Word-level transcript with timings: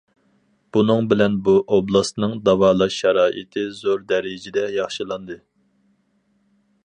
بۇنىڭ 0.75 1.09
بىلەن 1.11 1.35
بۇ 1.49 1.53
ئوبلاستنىڭ 1.75 2.33
داۋالاش 2.47 2.97
شارائىتى 3.03 3.67
زور 3.81 4.03
دەرىجىدە 4.13 4.63
ياخشىلاندى. 4.79 5.37